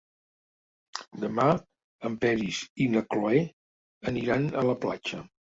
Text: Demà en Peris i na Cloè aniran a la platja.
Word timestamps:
Demà 1.23 1.45
en 2.09 2.17
Peris 2.25 2.63
i 2.87 2.89
na 2.97 3.05
Cloè 3.13 3.45
aniran 4.15 4.49
a 4.65 4.69
la 4.73 4.79
platja. 4.89 5.25